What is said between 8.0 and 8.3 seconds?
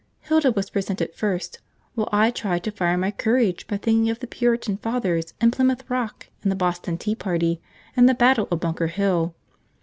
the